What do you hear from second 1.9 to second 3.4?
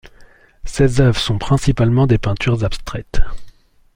des peintures abstraites.